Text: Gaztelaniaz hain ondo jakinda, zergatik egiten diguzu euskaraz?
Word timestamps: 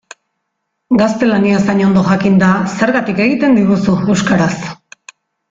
Gaztelaniaz 1.01 1.59
hain 1.73 1.83
ondo 1.89 2.03
jakinda, 2.07 2.49
zergatik 2.79 3.23
egiten 3.27 3.61
diguzu 3.61 4.01
euskaraz? 4.17 4.53